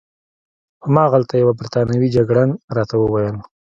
هماغلته 0.85 1.33
یوه 1.35 1.53
بریتانوي 1.59 2.07
جګړن 2.15 2.49
راته 2.75 2.95
وویل. 2.97 3.37